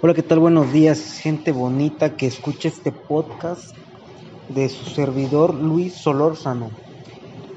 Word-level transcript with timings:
Hola, 0.00 0.14
¿qué 0.14 0.22
tal? 0.22 0.38
Buenos 0.38 0.72
días, 0.72 1.18
gente 1.22 1.52
bonita 1.52 2.16
que 2.16 2.26
escucha 2.26 2.68
este 2.68 2.92
podcast 2.92 3.76
de 4.48 4.68
su 4.68 4.84
servidor 4.86 5.54
Luis 5.54 6.02
Solórzano. 6.02 6.70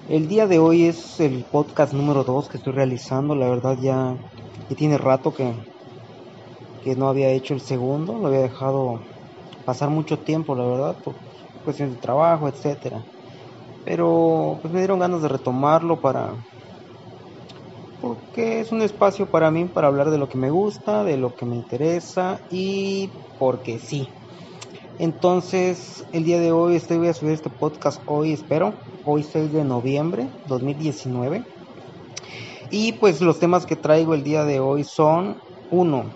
El 0.08 0.28
día 0.28 0.48
de 0.48 0.60
hoy 0.60 0.86
es 0.86 1.20
el 1.20 1.46
podcast 1.52 1.94
número 1.94 2.24
2 2.24 2.50
que 2.50 2.58
estoy 2.58 2.74
realizando, 2.74 3.36
la 3.36 3.50
verdad 3.50 3.78
ya, 3.82 4.16
ya 4.70 4.76
tiene 4.76 4.98
rato 4.98 5.34
que, 5.34 5.64
que 6.82 6.96
no 6.96 7.08
había 7.10 7.30
hecho 7.32 7.54
el 7.54 7.62
segundo, 7.62 8.18
lo 8.18 8.28
había 8.28 8.42
dejado 8.42 9.00
pasar 9.66 9.90
mucho 9.90 10.20
tiempo, 10.24 10.56
la 10.56 10.66
verdad, 10.66 10.98
por 11.04 11.18
cuestiones 11.64 11.96
de 11.96 12.02
trabajo, 12.02 12.48
etcétera. 12.48 13.06
Pero 13.84 14.60
pues 14.62 14.74
me 14.74 14.80
dieron 14.80 15.00
ganas 15.00 15.22
de 15.22 15.30
retomarlo 15.30 16.02
para 16.02 16.36
porque 18.00 18.60
es 18.62 18.72
un 18.72 18.82
espacio 18.82 19.30
para 19.32 19.52
mí 19.52 19.66
para 19.68 19.88
hablar 19.88 20.10
de 20.12 20.18
lo 20.18 20.30
que 20.30 20.38
me 20.38 20.50
gusta, 20.52 21.04
de 21.04 21.18
lo 21.18 21.36
que 21.36 21.46
me 21.46 21.56
interesa 21.56 22.42
y 22.50 23.20
porque 23.38 23.80
sí. 23.80 24.16
Entonces, 24.98 26.06
el 26.12 26.26
día 26.26 26.40
de 26.40 26.52
hoy 26.52 26.76
estoy 26.76 26.98
voy 26.98 27.08
a 27.10 27.14
subir 27.14 27.34
este 27.34 27.50
podcast 27.50 28.02
hoy, 28.08 28.34
espero, 28.34 28.80
hoy 29.04 29.24
6 29.24 29.52
de 29.54 29.64
noviembre 29.66 30.32
2019. 30.46 31.46
Y 32.70 32.94
pues 32.94 33.22
los 33.22 33.40
temas 33.40 33.66
que 33.66 33.76
traigo 33.76 34.14
el 34.14 34.24
día 34.24 34.44
de 34.46 34.60
hoy 34.60 34.84
son 34.84 35.42
uno, 35.70 36.16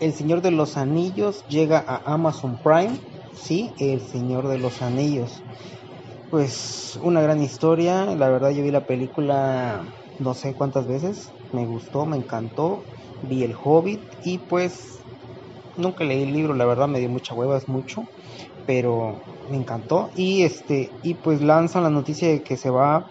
El 0.00 0.12
Señor 0.14 0.42
de 0.42 0.50
los 0.50 0.76
Anillos 0.76 1.44
llega 1.46 1.84
a 1.86 2.02
Amazon 2.14 2.60
Prime. 2.62 3.00
Sí, 3.30 3.74
El 3.78 4.00
Señor 4.02 4.48
de 4.48 4.58
los 4.58 4.82
Anillos. 4.82 5.44
Pues 6.30 6.98
una 7.02 7.22
gran 7.22 7.42
historia, 7.42 8.06
la 8.16 8.28
verdad 8.30 8.50
yo 8.50 8.62
vi 8.62 8.70
la 8.70 8.86
película 8.86 9.94
no 10.18 10.34
sé 10.34 10.54
cuántas 10.54 10.86
veces, 10.86 11.32
me 11.52 11.66
gustó, 11.66 12.06
me 12.06 12.16
encantó, 12.16 12.84
vi 13.22 13.44
el 13.44 13.54
Hobbit 13.54 14.00
y 14.22 14.38
pues 14.38 14.98
nunca 15.76 16.04
leí 16.04 16.22
el 16.22 16.32
libro, 16.32 16.54
la 16.54 16.66
verdad 16.66 16.88
me 16.88 16.98
dio 16.98 17.08
mucha 17.08 17.34
hueva, 17.34 17.56
es 17.56 17.68
mucho, 17.68 18.02
pero 18.66 19.18
me 19.48 19.56
encantó 19.56 20.10
y 20.14 20.42
este 20.42 20.90
y 21.02 21.14
pues 21.14 21.40
lanzan 21.40 21.84
la 21.84 21.90
noticia 21.90 22.28
de 22.28 22.42
que 22.42 22.56
se 22.56 22.70
va 22.70 23.06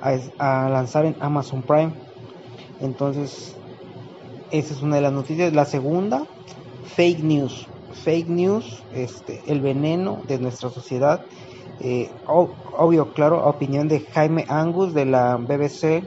a, 0.00 0.68
lanzar 0.68 1.04
en 1.04 1.16
Amazon 1.20 1.62
Prime. 1.62 1.92
Entonces, 2.78 3.54
esa 4.50 4.74
es 4.74 4.82
una 4.82 4.96
de 4.96 5.02
las 5.02 5.12
noticias. 5.12 5.52
La 5.52 5.64
segunda, 5.64 6.24
fake 6.82 7.22
news. 7.22 7.66
Fake 7.92 8.28
news, 8.28 8.82
este, 8.92 9.42
el 9.46 9.60
veneno 9.60 10.22
de 10.26 10.38
nuestra 10.38 10.70
sociedad. 10.70 11.20
Eh, 11.80 12.08
obvio, 12.26 13.12
claro, 13.12 13.44
opinión 13.46 13.88
de 13.88 14.00
Jaime 14.12 14.44
Angus 14.48 14.94
de 14.94 15.06
la 15.06 15.36
BBC 15.36 16.02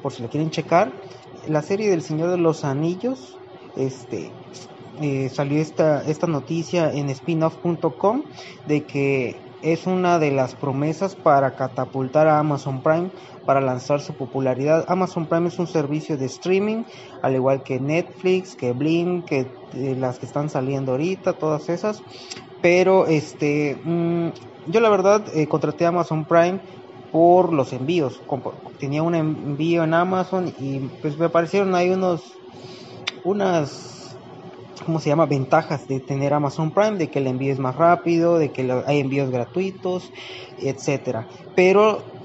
por 0.00 0.12
si 0.12 0.20
lo 0.22 0.28
quieren 0.28 0.50
checar 0.50 1.00
la 1.48 1.62
serie 1.62 1.90
del 1.90 2.02
Señor 2.02 2.30
de 2.30 2.38
los 2.38 2.64
Anillos, 2.64 3.38
este, 3.76 4.30
eh, 5.00 5.28
salió 5.28 5.60
esta, 5.60 6.02
esta 6.02 6.26
noticia 6.26 6.92
en 6.92 7.14
spinoff.com 7.14 8.22
de 8.66 8.84
que 8.84 9.40
es 9.62 9.86
una 9.86 10.18
de 10.18 10.30
las 10.30 10.54
promesas 10.54 11.16
para 11.16 11.56
catapultar 11.56 12.28
a 12.28 12.38
Amazon 12.38 12.82
Prime 12.82 13.10
para 13.44 13.60
lanzar 13.60 14.00
su 14.00 14.14
popularidad. 14.14 14.84
Amazon 14.88 15.26
Prime 15.26 15.48
es 15.48 15.58
un 15.58 15.66
servicio 15.66 16.16
de 16.16 16.26
streaming, 16.26 16.84
al 17.22 17.34
igual 17.34 17.62
que 17.62 17.80
Netflix, 17.80 18.54
que 18.54 18.72
Blink, 18.72 19.24
que 19.24 19.46
eh, 19.74 19.96
las 19.98 20.18
que 20.18 20.26
están 20.26 20.48
saliendo 20.50 20.92
ahorita, 20.92 21.32
todas 21.32 21.68
esas. 21.68 22.02
Pero 22.60 23.06
este, 23.06 23.80
mm, 23.82 24.28
yo 24.66 24.80
la 24.80 24.90
verdad 24.90 25.24
eh, 25.34 25.48
contraté 25.48 25.86
a 25.86 25.88
Amazon 25.88 26.24
Prime 26.24 26.60
por 27.10 27.52
los 27.52 27.72
envíos. 27.72 28.20
Tenía 28.78 29.02
un 29.02 29.14
envío 29.14 29.84
en 29.84 29.94
Amazon 29.94 30.52
y 30.58 30.80
pues 31.00 31.18
me 31.18 31.26
aparecieron 31.26 31.74
ahí 31.74 31.90
unos, 31.90 32.22
unas, 33.24 34.16
¿cómo 34.84 35.00
se 35.00 35.08
llama? 35.08 35.26
Ventajas 35.26 35.86
de 35.88 36.00
tener 36.00 36.32
Amazon 36.32 36.72
Prime, 36.72 36.98
de 36.98 37.08
que 37.08 37.18
el 37.18 37.26
envío 37.26 37.52
es 37.52 37.58
más 37.58 37.76
rápido, 37.76 38.38
de 38.38 38.52
que 38.52 38.70
hay 38.86 39.00
envíos 39.00 39.30
gratuitos, 39.30 40.10
etcétera. 40.58 41.26
Pero 41.54 42.17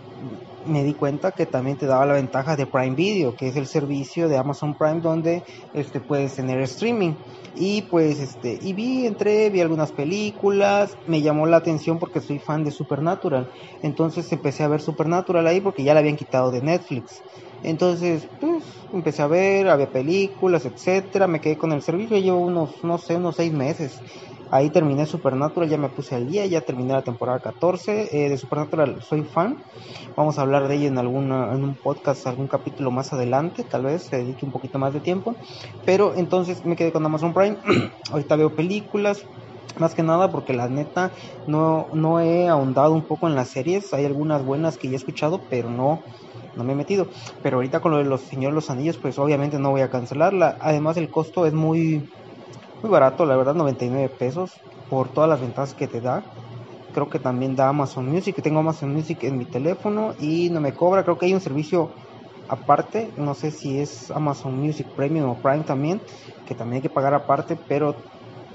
me 0.66 0.84
di 0.84 0.96
cuenta 0.96 1.31
que 1.31 1.46
también 1.46 1.78
te 1.78 1.85
daba 1.88 2.06
la 2.06 2.13
ventaja 2.13 2.56
de 2.56 2.68
Prime 2.68 2.96
Video, 2.96 3.35
que 3.35 3.47
es 3.47 3.56
el 3.56 3.68
servicio 3.68 4.28
de 4.29 4.38
Amazon 4.38 4.75
Prime 4.78 5.01
donde 5.01 5.44
este 5.72 6.01
puedes 6.01 6.35
tener 6.35 6.59
streaming. 6.62 7.16
Y 7.53 7.88
pues 7.90 8.19
este, 8.19 8.57
y 8.59 8.74
vi, 8.74 9.06
entré, 9.06 9.50
vi 9.50 9.62
algunas 9.62 9.91
películas, 9.94 10.96
me 11.06 11.22
llamó 11.22 11.46
la 11.46 11.57
atención 11.57 12.00
porque 12.00 12.22
soy 12.22 12.40
fan 12.40 12.63
de 12.63 12.72
Supernatural. 12.72 13.47
Entonces 13.81 14.31
empecé 14.31 14.63
a 14.63 14.68
ver 14.68 14.81
Supernatural 14.81 15.46
ahí 15.47 15.62
porque 15.62 15.84
ya 15.84 15.94
la 15.94 16.00
habían 16.00 16.16
quitado 16.16 16.51
de 16.51 16.62
Netflix. 16.62 17.24
Entonces, 17.62 18.28
pues 18.40 18.63
empecé 18.91 19.22
a 19.22 19.28
ver, 19.28 19.69
había 19.69 19.88
películas, 19.91 20.66
etcétera, 20.66 21.28
me 21.28 21.40
quedé 21.40 21.57
con 21.57 21.72
el 21.72 21.81
servicio, 21.81 22.18
llevo 22.18 22.40
unos, 22.40 22.80
no 22.84 22.97
sé, 22.97 23.16
unos 23.16 23.35
seis 23.38 23.53
meses. 23.53 24.01
Ahí 24.53 24.69
terminé 24.69 25.08
Supernatural, 25.08 25.68
ya 25.68 25.80
me 25.80 25.90
puse 25.90 26.14
al 26.14 26.28
día, 26.28 26.46
ya 26.46 26.62
terminé 26.62 26.94
la 26.94 27.02
temporada 27.02 27.40
14. 27.40 28.08
Eh, 28.12 28.30
de 28.30 28.38
Supernatural 28.38 29.02
soy 29.02 29.24
fan. 29.24 29.58
Vamos 30.16 30.38
a 30.38 30.44
hablar 30.44 30.68
de 30.68 30.75
ella 30.75 30.90
en, 30.90 31.00
alguna, 31.00 31.52
en 31.56 31.64
un 31.64 31.75
podcast, 31.75 32.28
algún 32.28 32.47
capítulo 32.47 32.92
más 32.92 33.12
adelante, 33.13 33.63
tal 33.63 33.86
vez 33.86 34.03
se 34.03 34.18
dedique 34.18 34.46
un 34.46 34.52
poquito 34.52 34.78
más 34.78 34.94
de 34.94 35.00
tiempo. 35.00 35.36
Pero 35.88 36.13
entonces 36.16 36.63
me 36.66 36.75
quedé 36.75 36.92
con 36.92 37.04
Amazon 37.04 37.33
Prime. 37.33 37.57
Ahorita 38.12 38.36
veo 38.36 38.56
películas, 38.56 39.24
más 39.80 39.95
que 39.95 40.04
nada 40.04 40.31
porque 40.31 40.54
la 40.54 40.69
neta 40.69 41.12
no, 41.48 41.88
no 41.92 42.19
he 42.19 42.48
ahondado 42.48 42.94
un 42.94 43.07
poco 43.07 43.27
en 43.27 43.33
las 43.33 43.50
series. 43.50 43.92
Hay 43.92 44.06
algunas 44.06 44.45
buenas 44.45 44.77
que 44.77 44.88
ya 44.88 44.94
he 44.94 44.98
escuchado, 44.98 45.48
pero 45.50 45.72
no, 45.72 46.04
no 46.54 46.63
me 46.63 46.74
he 46.74 46.75
metido. 46.75 47.07
Pero 47.42 47.57
ahorita 47.57 47.80
con 47.80 47.94
lo 47.94 47.98
de 47.98 48.04
los 48.04 48.22
Señores 48.22 48.54
los 48.54 48.69
Anillos, 48.69 49.00
pues 49.01 49.18
obviamente 49.18 49.57
no 49.57 49.72
voy 49.72 49.81
a 49.81 49.89
cancelarla. 49.89 50.57
Además 50.62 50.98
el 50.98 51.10
costo 51.10 51.48
es 51.48 51.54
muy 51.54 52.07
muy 52.83 52.91
barato, 52.91 53.25
la 53.25 53.38
verdad, 53.38 53.56
99 53.56 54.15
pesos 54.19 54.63
por 54.88 55.13
todas 55.13 55.30
las 55.30 55.41
ventajas 55.41 55.74
que 55.75 55.88
te 55.89 56.01
da. 56.01 56.27
Creo 56.91 57.09
que 57.09 57.19
también 57.19 57.56
da 57.56 57.69
Amazon 57.69 58.09
Music, 58.09 58.41
tengo 58.44 58.59
Amazon 58.59 58.94
Music 58.94 59.24
en 59.24 59.38
mi 59.38 59.47
teléfono 59.47 60.13
y 60.18 60.50
no 60.51 60.62
me 60.62 60.74
cobra. 60.75 61.03
Creo 61.03 61.18
que 61.18 61.27
hay 61.27 61.33
un 61.35 61.41
servicio 61.41 61.95
aparte, 62.47 63.13
no 63.18 63.35
sé 63.35 63.51
si 63.51 63.80
es 63.80 64.12
Amazon 64.12 64.59
Music 64.59 64.89
Premium 64.95 65.30
o 65.31 65.41
Prime 65.41 65.63
también, 65.65 66.03
que 66.45 66.56
también 66.56 66.77
hay 66.77 66.83
que 66.83 66.89
pagar 66.91 67.13
aparte, 67.15 67.57
pero 67.68 68.06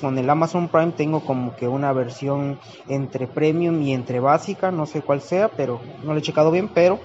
con 0.00 0.18
el 0.18 0.30
Amazon 0.30 0.70
Prime 0.70 0.92
tengo 0.94 1.24
como 1.24 1.54
que 1.56 1.68
una 1.68 1.92
versión 1.92 2.58
entre 2.86 3.28
premium 3.28 3.82
y 3.82 3.94
entre 3.94 4.20
básica, 4.20 4.72
no 4.72 4.86
sé 4.86 5.02
cuál 5.02 5.22
sea, 5.22 5.50
pero 5.56 5.86
no 6.02 6.12
lo 6.14 6.18
he 6.20 6.22
checado 6.22 6.50
bien, 6.52 6.70
pero 6.74 7.00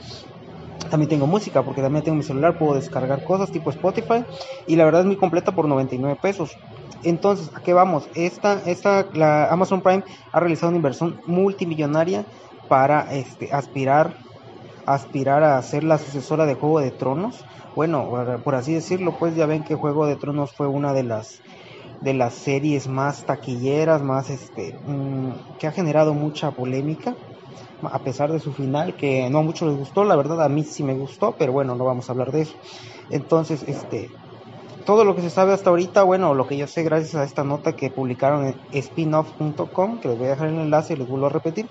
también 0.90 1.10
tengo 1.10 1.28
música 1.28 1.64
porque 1.64 1.82
también 1.82 2.04
tengo 2.04 2.18
mi 2.18 2.24
celular, 2.24 2.58
puedo 2.58 2.76
descargar 2.76 3.24
cosas 3.24 3.52
tipo 3.52 3.70
Spotify 3.70 4.26
y 4.66 4.76
la 4.76 4.86
verdad 4.86 5.02
es 5.02 5.08
muy 5.08 5.18
completa 5.18 5.54
por 5.54 5.68
99 5.68 6.18
pesos. 6.22 6.60
Entonces, 7.02 7.50
¿a 7.56 7.62
qué 7.62 7.74
vamos? 7.74 8.10
Esta, 8.14 8.62
esta, 8.66 9.10
la 9.14 9.46
Amazon 9.52 9.82
Prime 9.82 10.04
ha 10.32 10.40
realizado 10.40 10.70
una 10.70 10.78
inversión 10.78 11.22
multimillonaria 11.26 12.26
para 12.68 13.14
este, 13.14 13.50
aspirar, 13.52 14.18
aspirar 14.86 15.44
a 15.44 15.62
ser 15.62 15.84
la 15.84 15.98
sucesora 15.98 16.46
de 16.46 16.56
Juego 16.56 16.80
de 16.80 16.92
Tronos. 16.92 17.46
Bueno, 17.76 18.10
por 18.44 18.56
así 18.56 18.74
decirlo, 18.74 19.18
pues 19.20 19.36
ya 19.36 19.46
ven 19.46 19.64
que 19.64 19.76
Juego 19.76 20.06
de 20.08 20.18
Tronos 20.18 20.54
fue 20.56 20.68
una 20.68 20.94
de 20.94 21.04
las 21.04 21.42
de 22.00 22.14
las 22.14 22.36
series 22.36 22.88
más 22.88 23.26
taquilleras, 23.26 24.04
más 24.04 24.30
este, 24.30 24.76
mm, 24.84 25.56
que 25.58 25.68
ha 25.68 25.72
generado 25.72 26.14
mucha 26.14 26.52
polémica, 26.52 27.18
a 27.82 28.04
pesar 28.04 28.32
de 28.32 28.40
su 28.40 28.54
final, 28.54 28.96
que 28.96 29.30
no 29.30 29.40
a 29.40 29.42
muchos 29.44 29.68
les 29.70 29.78
gustó, 29.78 30.04
la 30.06 30.16
verdad 30.16 30.42
a 30.44 30.50
mí 30.50 30.64
sí 30.64 30.84
me 30.84 30.94
gustó, 30.96 31.36
pero 31.38 31.54
bueno, 31.54 31.76
no 31.76 31.86
vamos 31.86 32.10
a 32.10 32.14
hablar 32.14 32.32
de 32.32 32.42
eso. 32.42 32.56
Entonces, 33.10 33.64
este, 33.68 34.16
todo 34.86 35.06
lo 35.06 35.16
que 35.16 35.22
se 35.22 35.30
sabe 35.30 35.54
hasta 35.54 35.70
ahorita, 35.70 36.04
bueno, 36.04 36.34
lo 36.34 36.46
que 36.48 36.58
yo 36.58 36.68
sé 36.68 36.84
gracias 36.84 37.16
a 37.16 37.24
esta 37.24 37.44
nota 37.44 37.74
que 37.74 37.90
publicaron 37.90 38.54
en 38.72 38.84
spinoff.com, 38.84 40.00
que 40.00 40.08
les 40.10 40.18
voy 40.18 40.28
a 40.28 40.32
dejar 40.32 40.50
el 40.50 40.60
enlace 40.60 40.94
y 40.94 40.98
les 40.98 41.08
vuelvo 41.08 41.28
a 41.28 41.30
repetir. 41.30 41.68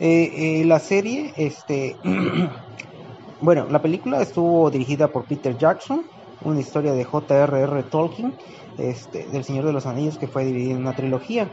Eh, 0.00 0.60
eh, 0.60 0.64
la 0.64 0.78
serie, 0.78 1.32
este, 1.36 1.96
bueno, 3.40 3.66
la 3.68 3.82
película 3.82 4.22
estuvo 4.22 4.70
dirigida 4.70 5.08
por 5.08 5.26
Peter 5.26 5.56
Jackson, 5.56 6.02
una 6.40 6.60
historia 6.60 6.92
de 6.92 7.04
J.R.R. 7.04 7.82
Tolkien, 7.84 8.34
este, 8.76 9.28
del 9.28 9.44
Señor 9.44 9.64
de 9.64 9.72
los 9.72 9.86
Anillos, 9.86 10.18
que 10.18 10.28
fue 10.28 10.44
dividida 10.44 10.74
en 10.74 10.80
una 10.80 10.94
trilogía. 10.94 11.50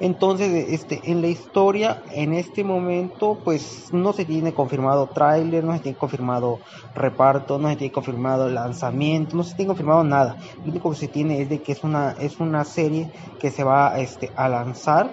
Entonces, 0.00 0.50
este, 0.70 1.10
en 1.10 1.20
la 1.20 1.28
historia, 1.28 2.02
en 2.10 2.32
este 2.32 2.64
momento, 2.64 3.42
pues 3.44 3.88
no 3.92 4.14
se 4.14 4.24
tiene 4.24 4.54
confirmado 4.54 5.10
tráiler, 5.14 5.62
no 5.62 5.74
se 5.74 5.80
tiene 5.80 5.98
confirmado 5.98 6.60
reparto, 6.94 7.58
no 7.58 7.68
se 7.68 7.76
tiene 7.76 7.92
confirmado 7.92 8.48
lanzamiento, 8.48 9.36
no 9.36 9.44
se 9.44 9.54
tiene 9.54 9.68
confirmado 9.68 10.02
nada. 10.04 10.36
Lo 10.62 10.70
único 10.70 10.90
que 10.90 10.96
se 10.96 11.08
tiene 11.08 11.42
es 11.42 11.50
de 11.50 11.60
que 11.60 11.72
es 11.72 11.84
una, 11.84 12.12
es 12.12 12.40
una 12.40 12.64
serie 12.64 13.10
que 13.38 13.50
se 13.50 13.62
va 13.62 13.98
este, 13.98 14.32
a 14.36 14.48
lanzar. 14.48 15.12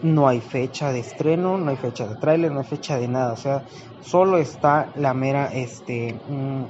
No 0.00 0.28
hay 0.28 0.40
fecha 0.40 0.92
de 0.92 1.00
estreno, 1.00 1.58
no 1.58 1.70
hay 1.70 1.76
fecha 1.76 2.06
de 2.06 2.16
tráiler, 2.16 2.52
no 2.52 2.60
hay 2.60 2.66
fecha 2.66 2.96
de 2.96 3.08
nada. 3.08 3.32
O 3.32 3.36
sea, 3.36 3.62
solo 3.98 4.38
está 4.38 4.92
la 4.94 5.14
mera, 5.14 5.46
este, 5.52 6.20
mm, 6.26 6.64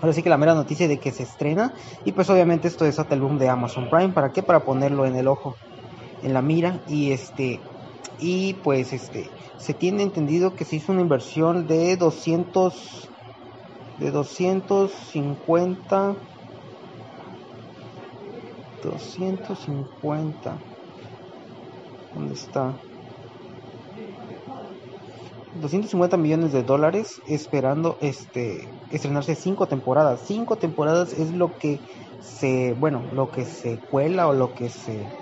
ahora 0.00 0.12
sí 0.12 0.22
que 0.22 0.30
la 0.30 0.38
mera 0.38 0.54
noticia 0.54 0.88
de 0.88 0.98
que 0.98 1.12
se 1.12 1.24
estrena. 1.24 1.72
Y 2.04 2.12
pues 2.12 2.30
obviamente 2.30 2.68
esto 2.68 2.84
desata 2.84 3.14
el 3.14 3.20
boom 3.20 3.38
de 3.38 3.48
Amazon 3.48 3.88
Prime. 3.88 4.12
¿Para 4.12 4.30
qué? 4.32 4.42
Para 4.42 4.64
ponerlo 4.64 5.06
en 5.06 5.16
el 5.16 5.28
ojo 5.28 5.58
en 6.20 6.34
la 6.34 6.42
mira 6.42 6.82
y 6.86 7.12
este 7.12 7.64
y 8.18 8.54
pues 8.62 8.92
este 8.92 9.32
se 9.58 9.74
tiene 9.74 10.02
entendido 10.02 10.56
que 10.56 10.64
se 10.64 10.76
hizo 10.76 10.92
una 10.92 11.02
inversión 11.02 11.66
de 11.66 11.96
200 11.96 13.10
de 13.96 14.10
250 14.10 16.16
250 18.82 20.64
¿dónde 22.12 22.34
está? 22.34 22.82
250 25.52 26.16
millones 26.16 26.52
de 26.52 26.62
dólares 26.62 27.20
esperando 27.26 27.98
este 28.00 28.74
estrenarse 28.90 29.34
cinco 29.34 29.68
temporadas. 29.68 30.24
Cinco 30.26 30.58
temporadas 30.58 31.12
es 31.12 31.32
lo 31.32 31.56
que 31.58 31.82
se, 32.18 32.74
bueno, 32.74 33.08
lo 33.12 33.30
que 33.30 33.44
se 33.44 33.84
cuela 33.88 34.28
o 34.28 34.32
lo 34.32 34.54
que 34.54 34.68
se 34.68 35.12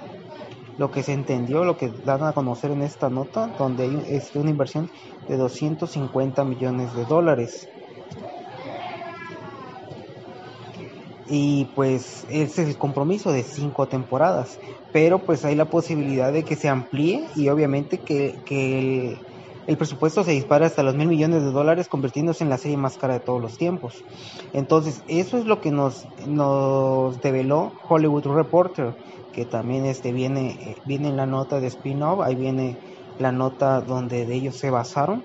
lo 0.77 0.91
que 0.91 1.03
se 1.03 1.13
entendió, 1.13 1.65
lo 1.65 1.77
que 1.77 1.91
dan 2.03 2.23
a 2.25 2.33
conocer 2.35 2.71
en 2.71 2.83
esta 2.83 3.11
nota, 3.11 3.49
donde 3.59 3.85
hay 3.85 4.03
este, 4.09 4.39
una 4.39 4.51
inversión 4.51 4.91
de 5.27 5.37
250 5.37 6.45
millones 6.45 6.93
de 6.95 7.07
dólares. 7.07 7.71
Y 11.25 11.73
pues 11.75 12.25
ese 12.29 12.63
es 12.63 12.69
el 12.69 12.79
compromiso 12.79 13.33
de 13.33 13.43
cinco 13.43 13.89
temporadas. 13.89 14.59
Pero 14.93 15.25
pues 15.27 15.45
hay 15.45 15.55
la 15.57 15.69
posibilidad 15.71 16.33
de 16.33 16.45
que 16.45 16.57
se 16.57 16.69
amplíe 16.69 17.29
y 17.35 17.49
obviamente 17.49 18.03
que, 18.05 18.39
que 18.45 18.79
el, 18.79 19.23
presupuesto 19.75 20.23
se 20.23 20.31
dispara 20.31 20.67
hasta 20.67 20.85
los 20.85 20.95
mil 20.95 21.09
millones 21.09 21.43
de 21.43 21.51
dólares, 21.51 21.89
convirtiéndose 21.89 22.45
en 22.45 22.51
la 22.51 22.59
serie 22.59 22.77
más 22.77 22.97
cara 22.97 23.15
de 23.15 23.21
todos 23.21 23.43
los 23.43 23.59
tiempos. 23.59 24.05
Entonces, 24.53 25.03
eso 25.09 25.39
es 25.39 25.47
lo 25.47 25.61
que 25.61 25.73
nos, 25.73 26.07
nos 26.27 27.21
develó 27.21 27.73
Hollywood 27.89 28.27
Reporter 28.27 28.95
que 29.37 29.45
también 29.45 29.85
este 29.85 30.13
viene, 30.13 30.57
eh, 30.63 30.77
viene 30.87 31.09
en 31.09 31.17
la 31.19 31.27
nota 31.27 31.61
de 31.61 31.67
spin-off, 31.67 32.21
ahí 32.23 32.35
viene 32.35 32.79
la 33.19 33.33
nota 33.33 33.83
donde 33.83 34.25
de 34.25 34.35
ellos 34.35 34.57
se 34.57 34.71
basaron. 34.71 35.23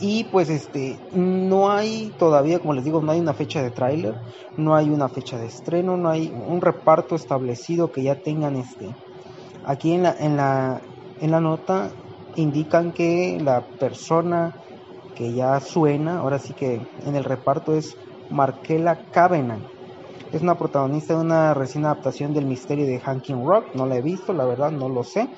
Y 0.00 0.24
pues 0.24 0.48
este 0.50 0.96
no 1.12 1.72
hay 1.72 2.14
todavía, 2.16 2.60
como 2.60 2.74
les 2.74 2.84
digo, 2.84 3.02
no 3.02 3.10
hay 3.10 3.18
una 3.18 3.34
fecha 3.34 3.60
de 3.60 3.72
tráiler, 3.72 4.14
no 4.56 4.76
hay 4.76 4.88
una 4.88 5.08
fecha 5.08 5.36
de 5.36 5.46
estreno, 5.46 5.96
no 5.96 6.10
hay 6.10 6.32
un 6.46 6.60
reparto 6.60 7.16
establecido 7.16 7.90
que 7.90 8.04
ya 8.04 8.14
tengan 8.14 8.54
este. 8.54 8.94
Aquí 9.64 9.92
en 9.92 10.04
la 10.04 10.14
en 10.16 10.36
la 10.36 10.80
en 11.20 11.32
la 11.32 11.40
nota 11.40 11.90
indican 12.36 12.92
que 12.92 13.38
la 13.40 13.66
persona 13.78 14.54
que 15.14 15.32
ya 15.32 15.58
suena, 15.60 16.20
ahora 16.20 16.38
sí 16.38 16.52
que 16.54 16.80
en 17.04 17.16
el 17.16 17.24
reparto 17.24 17.74
es 17.74 17.96
Markela 18.30 19.02
Cavenan 19.10 19.66
es 20.32 20.42
una 20.42 20.58
protagonista 20.58 21.14
de 21.14 21.20
una 21.20 21.54
recién 21.54 21.84
adaptación 21.84 22.34
del 22.34 22.46
misterio 22.46 22.86
de 22.86 23.00
Hanking 23.00 23.46
Rock. 23.46 23.74
No 23.74 23.86
la 23.86 23.96
he 23.96 24.02
visto, 24.02 24.32
la 24.32 24.44
verdad, 24.44 24.70
no 24.70 24.88
lo 24.88 25.04
sé. 25.04 25.28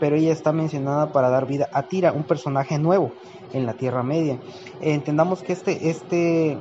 Pero 0.00 0.16
ella 0.16 0.32
está 0.32 0.52
mencionada 0.52 1.12
para 1.12 1.28
dar 1.28 1.46
vida 1.46 1.68
a 1.72 1.84
Tira, 1.84 2.12
un 2.12 2.24
personaje 2.24 2.78
nuevo 2.78 3.12
en 3.52 3.66
la 3.66 3.74
Tierra 3.74 4.02
Media. 4.02 4.38
entendamos 4.80 5.42
que 5.42 5.52
este, 5.52 5.90
este, 5.90 6.58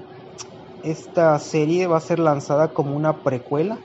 esta 0.83 1.37
serie 1.39 1.87
va 1.87 1.97
a 1.97 2.01
ser 2.01 2.19
lanzada 2.19 2.69
como 2.69 2.95
una 2.95 3.23
precuela. 3.23 3.79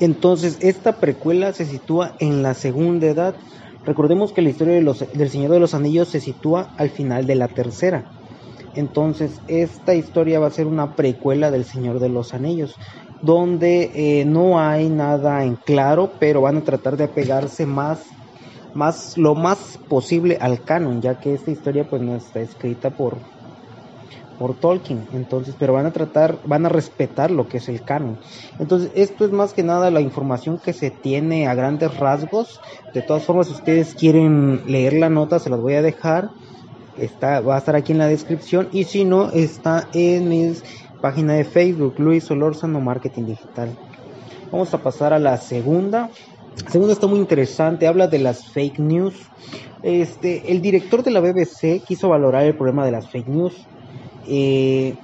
Entonces, 0.00 0.58
esta 0.60 0.92
precuela 0.92 1.52
se 1.52 1.64
sitúa 1.64 2.16
en 2.18 2.42
la 2.42 2.54
segunda 2.54 3.06
edad. 3.06 3.36
Recordemos 3.84 4.32
que 4.32 4.42
la 4.42 4.50
historia 4.50 4.74
de 4.74 4.82
los, 4.82 5.04
del 5.12 5.30
Señor 5.30 5.50
de 5.50 5.60
los 5.60 5.74
Anillos 5.74 6.08
se 6.08 6.20
sitúa 6.20 6.72
al 6.76 6.90
final 6.90 7.26
de 7.26 7.34
la 7.34 7.48
tercera. 7.48 8.04
Entonces, 8.74 9.40
esta 9.48 9.94
historia 9.94 10.38
va 10.40 10.46
a 10.46 10.50
ser 10.50 10.66
una 10.66 10.94
precuela 10.94 11.50
del 11.50 11.64
Señor 11.64 11.98
de 11.98 12.08
los 12.08 12.32
Anillos, 12.32 12.76
donde 13.20 13.90
eh, 13.94 14.24
no 14.24 14.58
hay 14.60 14.88
nada 14.88 15.44
en 15.44 15.56
claro, 15.56 16.12
pero 16.18 16.40
van 16.40 16.58
a 16.58 16.62
tratar 16.62 16.96
de 16.96 17.04
apegarse 17.04 17.66
más, 17.66 18.00
más, 18.74 19.18
lo 19.18 19.34
más 19.34 19.78
posible 19.88 20.38
al 20.40 20.62
canon, 20.62 21.02
ya 21.02 21.20
que 21.20 21.34
esta 21.34 21.50
historia 21.50 21.88
pues 21.88 22.02
no 22.02 22.16
está 22.16 22.40
escrita 22.40 22.90
por, 22.90 23.18
por 24.42 24.54
Tolkien, 24.54 25.06
entonces, 25.12 25.54
pero 25.56 25.72
van 25.72 25.86
a 25.86 25.92
tratar, 25.92 26.36
van 26.44 26.66
a 26.66 26.68
respetar 26.68 27.30
lo 27.30 27.46
que 27.46 27.58
es 27.58 27.68
el 27.68 27.82
canon. 27.82 28.18
Entonces, 28.58 28.90
esto 28.96 29.24
es 29.24 29.30
más 29.30 29.52
que 29.52 29.62
nada 29.62 29.92
la 29.92 30.00
información 30.00 30.58
que 30.58 30.72
se 30.72 30.90
tiene 30.90 31.46
a 31.46 31.54
grandes 31.54 31.96
rasgos. 31.96 32.60
De 32.92 33.02
todas 33.02 33.22
formas, 33.22 33.46
si 33.46 33.52
ustedes 33.52 33.94
quieren 33.94 34.62
leer 34.66 34.94
la 34.94 35.10
nota, 35.10 35.38
se 35.38 35.48
las 35.48 35.60
voy 35.60 35.74
a 35.74 35.82
dejar 35.82 36.30
está, 36.96 37.40
va 37.40 37.54
a 37.54 37.58
estar 37.58 37.76
aquí 37.76 37.92
en 37.92 37.98
la 37.98 38.08
descripción 38.08 38.68
y 38.72 38.84
si 38.84 39.04
no, 39.04 39.30
está 39.30 39.88
en 39.92 40.28
mi 40.28 40.52
página 41.00 41.34
de 41.34 41.44
Facebook, 41.44 41.94
Luis 41.98 42.24
Solórzano 42.24 42.80
Marketing 42.80 43.26
Digital. 43.26 43.76
Vamos 44.50 44.74
a 44.74 44.82
pasar 44.82 45.12
a 45.12 45.18
la 45.18 45.36
segunda. 45.38 46.10
La 46.64 46.70
segunda 46.70 46.92
está 46.92 47.06
muy 47.06 47.18
interesante, 47.18 47.86
habla 47.86 48.08
de 48.08 48.18
las 48.18 48.46
fake 48.46 48.78
news. 48.78 49.14
Este, 49.82 50.52
el 50.52 50.60
director 50.60 51.02
de 51.02 51.10
la 51.10 51.20
BBC 51.20 51.82
quiso 51.84 52.08
valorar 52.08 52.44
el 52.44 52.54
problema 52.54 52.84
de 52.84 52.92
las 52.92 53.08
fake 53.08 53.28
news. 53.28 53.54
Eh, 54.26 54.94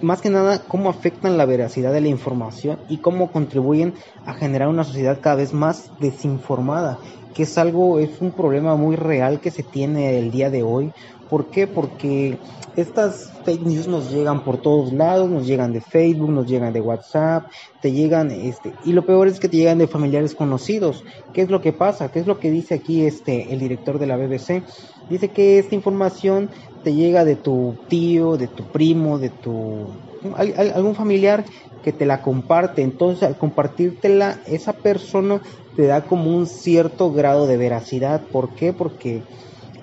más 0.00 0.20
que 0.20 0.30
nada, 0.30 0.60
cómo 0.68 0.90
afectan 0.90 1.38
la 1.38 1.46
veracidad 1.46 1.92
de 1.92 2.00
la 2.00 2.08
información 2.08 2.78
y 2.88 2.98
cómo 2.98 3.32
contribuyen 3.32 3.94
a 4.26 4.34
generar 4.34 4.68
una 4.68 4.84
sociedad 4.84 5.18
cada 5.20 5.36
vez 5.36 5.52
más 5.52 5.90
desinformada, 5.98 6.98
que 7.34 7.44
es 7.44 7.56
algo, 7.58 7.98
es 7.98 8.20
un 8.20 8.30
problema 8.30 8.76
muy 8.76 8.96
real 8.96 9.40
que 9.40 9.50
se 9.50 9.62
tiene 9.62 10.18
el 10.18 10.30
día 10.30 10.50
de 10.50 10.62
hoy. 10.62 10.92
¿Por 11.30 11.46
qué? 11.46 11.66
Porque 11.66 12.38
estas 12.76 13.32
fake 13.44 13.62
news 13.62 13.88
nos 13.88 14.10
llegan 14.10 14.44
por 14.44 14.58
todos 14.58 14.92
lados, 14.92 15.30
nos 15.30 15.46
llegan 15.46 15.72
de 15.72 15.80
Facebook, 15.80 16.30
nos 16.30 16.46
llegan 16.46 16.72
de 16.72 16.80
WhatsApp, 16.80 17.46
te 17.80 17.92
llegan, 17.92 18.30
este, 18.30 18.72
y 18.84 18.92
lo 18.92 19.06
peor 19.06 19.28
es 19.28 19.40
que 19.40 19.48
te 19.48 19.56
llegan 19.56 19.78
de 19.78 19.86
familiares 19.86 20.34
conocidos. 20.34 21.02
¿Qué 21.32 21.42
es 21.42 21.50
lo 21.50 21.60
que 21.60 21.72
pasa? 21.72 22.10
¿Qué 22.12 22.20
es 22.20 22.26
lo 22.26 22.38
que 22.38 22.50
dice 22.50 22.74
aquí 22.74 23.06
este, 23.06 23.52
el 23.52 23.58
director 23.58 23.98
de 23.98 24.06
la 24.06 24.16
BBC? 24.16 24.62
Dice 25.08 25.28
que 25.28 25.58
esta 25.58 25.74
información 25.74 26.50
te 26.84 26.94
llega 26.94 27.24
de 27.24 27.36
tu 27.36 27.80
tío, 27.88 28.36
de 28.38 28.48
tu 28.48 28.70
primo, 28.70 29.18
de 29.18 29.30
tu 29.30 30.00
algún 30.36 30.94
familiar 30.94 31.44
que 31.82 31.92
te 31.92 32.06
la 32.06 32.22
comparte. 32.22 32.82
Entonces, 32.82 33.24
al 33.28 33.38
compartírtela, 33.38 34.42
esa 34.46 34.74
persona 34.82 35.42
te 35.74 35.86
da 35.86 36.06
como 36.06 36.36
un 36.36 36.46
cierto 36.46 37.12
grado 37.12 37.46
de 37.46 37.56
veracidad. 37.58 38.22
¿Por 38.32 38.54
qué? 38.54 38.72
Porque 38.74 39.26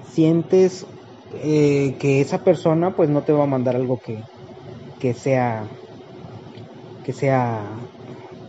sientes 0.02 0.88
eh, 1.32 1.98
que 2.00 2.22
esa 2.22 2.44
persona 2.44 2.96
pues 2.96 3.10
no 3.10 3.24
te 3.24 3.34
va 3.34 3.44
a 3.44 3.48
mandar 3.48 3.76
algo 3.76 4.00
que, 4.00 4.26
que 5.00 5.14
sea 5.14 5.72
que 7.02 7.14
sea 7.14 7.90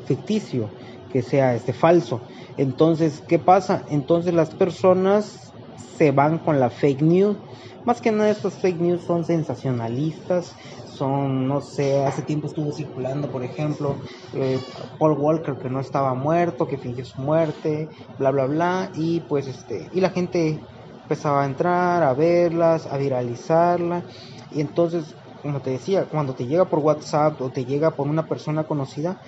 ficticio, 0.05 0.75
que 1.09 1.23
sea 1.23 1.55
este 1.55 1.73
falso. 1.73 2.27
Entonces, 2.57 3.23
¿qué 3.27 3.39
pasa? 3.39 3.85
Entonces 3.89 4.35
las 4.35 4.55
personas 4.55 5.55
se 5.75 6.11
van 6.11 6.39
con 6.41 6.61
la 6.61 6.71
fake 6.71 7.03
news. 7.03 7.39
Más 7.85 8.01
que 8.01 8.13
nada 8.13 8.31
estas 8.31 8.61
fake 8.61 8.81
news 8.81 9.05
son 9.05 9.25
sensacionalistas, 9.25 10.55
son, 10.85 11.49
no 11.49 11.61
sé, 11.61 12.05
hace 12.05 12.23
tiempo 12.23 12.47
estuvo 12.47 12.71
circulando, 12.73 13.29
por 13.31 13.43
ejemplo, 13.45 13.99
eh, 14.33 14.61
Paul 14.99 15.19
Walker 15.19 15.59
que 15.61 15.69
no 15.69 15.81
estaba 15.81 16.15
muerto, 16.15 16.69
que 16.69 16.79
fingió 16.79 17.05
su 17.05 17.21
muerte, 17.21 17.89
bla, 18.17 18.31
bla, 18.31 18.47
bla, 18.47 18.91
y 18.95 19.23
pues 19.27 19.49
este, 19.49 19.89
y 19.91 20.01
la 20.01 20.11
gente 20.11 20.65
empezaba 21.03 21.43
a 21.43 21.47
entrar, 21.47 22.05
a 22.05 22.15
verlas, 22.15 22.87
a 22.87 22.97
viralizarla, 22.99 24.05
y 24.49 24.61
entonces, 24.61 25.17
como 25.41 25.61
te 25.61 25.71
decía, 25.71 26.07
cuando 26.09 26.35
te 26.37 26.47
llega 26.47 26.69
por 26.69 26.79
WhatsApp 26.79 27.41
o 27.41 27.51
te 27.51 27.65
llega 27.65 27.97
por 27.97 28.07
una 28.07 28.29
persona 28.29 28.65
conocida, 28.65 29.19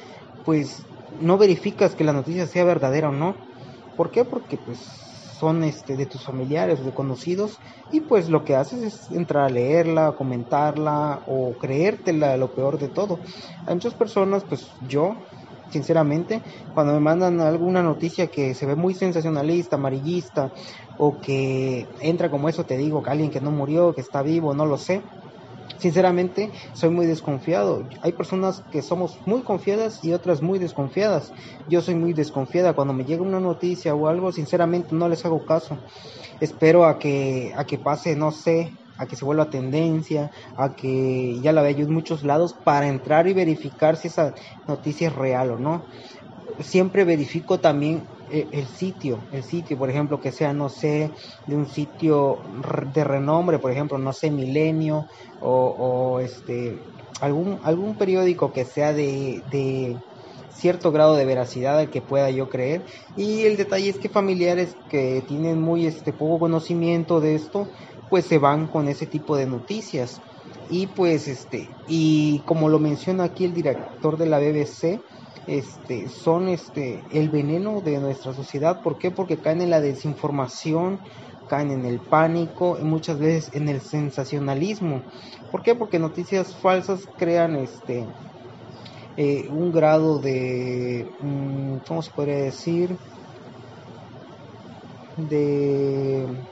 pues 0.45 0.89
no 1.11 1.39
verificas 1.39 1.95
que 1.97 2.05
la 2.05 2.13
noticia 2.13 2.47
sea 2.47 2.65
verdadera 2.65 3.09
o 3.09 3.13
no. 3.13 3.49
¿Por 3.95 4.11
qué? 4.11 4.25
Porque 4.25 4.59
pues 4.59 5.04
son 5.37 5.65
este 5.65 5.97
de 5.97 6.07
tus 6.07 6.25
familiares 6.25 6.81
o 6.81 6.85
de 6.85 6.93
conocidos 6.95 7.59
y 7.91 8.03
pues 8.03 8.29
lo 8.29 8.45
que 8.45 8.55
haces 8.57 8.83
es 8.83 9.11
entrar 9.11 9.45
a 9.47 9.49
leerla, 9.51 10.13
comentarla 10.17 11.21
o 11.27 11.57
creértela, 11.59 12.37
lo 12.37 12.53
peor 12.55 12.79
de 12.79 12.89
todo. 12.91 13.21
Hay 13.67 13.75
muchas 13.75 13.95
personas, 13.95 14.45
pues 14.49 14.77
yo 14.81 15.25
sinceramente, 15.69 16.43
cuando 16.73 16.93
me 16.93 17.01
mandan 17.01 17.41
alguna 17.41 17.83
noticia 17.83 18.29
que 18.29 18.55
se 18.55 18.67
ve 18.67 18.77
muy 18.77 18.95
sensacionalista, 18.95 19.77
amarillista, 19.77 20.53
o 20.97 21.21
que 21.21 21.91
entra 22.01 22.31
como 22.31 22.49
eso, 22.49 22.65
te 22.65 22.77
digo, 22.77 23.03
que 23.03 23.11
alguien 23.11 23.31
que 23.31 23.41
no 23.41 23.51
murió, 23.51 23.93
que 23.95 24.01
está 24.03 24.23
vivo, 24.23 24.55
no 24.55 24.67
lo 24.67 24.79
sé, 24.79 25.11
Sinceramente, 25.79 26.51
soy 26.73 26.91
muy 26.91 27.07
desconfiado. 27.07 27.87
Hay 28.01 28.13
personas 28.13 28.63
que 28.71 28.81
somos 28.81 29.19
muy 29.27 29.43
confiadas 29.43 30.03
y 30.03 30.13
otras 30.13 30.41
muy 30.41 30.59
desconfiadas. 30.59 31.33
Yo 31.69 31.83
soy 31.83 31.95
muy 31.95 32.13
desconfiada. 32.13 32.73
Cuando 32.75 32.95
me 32.95 33.05
llega 33.05 33.23
una 33.23 33.41
noticia 33.41 33.95
o 33.95 34.09
algo, 34.09 34.33
sinceramente 34.33 34.95
no 34.95 35.09
les 35.09 35.25
hago 35.25 35.45
caso. 35.45 35.79
Espero 36.41 36.85
a 36.85 36.99
que, 36.99 37.53
a 37.57 37.65
que 37.65 37.79
pase, 37.79 38.17
no 38.17 38.31
sé, 38.31 38.73
a 38.99 39.07
que 39.07 39.17
se 39.17 39.25
vuelva 39.25 39.51
tendencia, 39.51 40.31
a 40.57 40.75
que 40.75 41.41
ya 41.43 41.53
la 41.53 41.63
vea 41.63 41.73
yo 41.73 41.85
en 41.85 41.93
muchos 41.93 42.23
lados 42.25 42.55
para 42.65 42.89
entrar 42.89 43.27
y 43.27 43.33
verificar 43.33 43.97
si 43.97 44.09
esa 44.09 44.35
noticia 44.67 45.09
es 45.09 45.15
real 45.15 45.51
o 45.51 45.59
no. 45.59 45.85
Siempre 46.61 47.05
verifico 47.05 47.59
también 47.59 48.05
el 48.29 48.69
sitio, 48.69 49.27
el 49.31 49.45
sitio, 49.45 49.77
por 49.79 49.91
ejemplo, 49.91 50.21
que 50.21 50.33
sea, 50.33 50.53
no 50.53 50.69
sé, 50.69 51.13
de 51.45 51.57
un 51.57 51.67
sitio 51.67 52.43
de 52.93 53.05
renombre, 53.05 53.59
por 53.59 53.71
ejemplo, 53.73 53.99
no 53.99 54.13
sé, 54.13 54.31
Milenio 54.31 55.07
o, 55.39 56.21
este, 56.21 56.85
algún, 57.21 57.59
algún 57.63 57.97
periódico 57.97 58.53
que 58.53 58.65
sea 58.65 58.93
de, 58.93 59.43
de 59.47 60.01
cierto 60.49 60.93
grado 60.93 61.17
de 61.17 61.25
veracidad 61.27 61.79
al 61.79 61.91
que 61.91 62.03
pueda 62.03 62.31
yo 62.31 62.49
creer. 62.49 62.85
Y 63.15 63.43
el 63.45 63.57
detalle 63.57 63.89
es 63.91 63.99
que 63.99 64.09
familiares 64.09 64.77
que 64.89 65.23
tienen 65.27 65.61
muy 65.61 65.87
este 65.87 66.13
poco 66.13 66.39
conocimiento 66.41 67.21
de 67.21 67.35
esto 67.35 67.71
pues 68.09 68.27
se 68.27 68.39
van 68.39 68.69
con 68.69 68.89
ese 68.89 69.07
tipo 69.07 69.37
de 69.37 69.47
noticias 69.47 70.21
y 70.69 70.89
pues 70.89 71.29
este 71.29 71.77
y 71.87 72.45
como 72.45 72.69
lo 72.69 72.79
menciona 72.79 73.25
aquí 73.25 73.45
el 73.45 73.55
director 73.55 74.17
de 74.17 74.27
la 74.27 74.39
BBC 74.39 75.05
este, 75.47 76.09
son 76.09 76.49
este, 76.49 77.05
el 77.11 77.29
veneno 77.31 77.83
de 77.83 77.99
nuestra 78.01 78.33
sociedad. 78.33 78.81
¿Por 78.83 78.97
qué? 78.99 79.11
Porque 79.11 79.41
caen 79.41 79.61
en 79.61 79.71
la 79.71 79.81
desinformación, 79.81 81.01
caen 81.47 81.71
en 81.71 81.85
el 81.85 82.01
pánico 82.03 82.79
y 82.79 82.85
muchas 82.85 83.19
veces 83.19 83.51
en 83.55 83.69
el 83.69 83.83
sensacionalismo. 83.83 85.05
¿Por 85.51 85.63
qué? 85.63 85.75
Porque 85.75 85.99
noticias 85.99 86.57
falsas 86.61 87.09
crean 87.17 87.57
este, 87.57 88.09
eh, 89.17 89.49
un 89.51 89.71
grado 89.73 90.21
de, 90.21 91.15
mm, 91.19 91.79
¿cómo 91.87 92.03
se 92.03 92.11
podría 92.13 92.37
decir? 92.37 92.99
De 95.17 96.47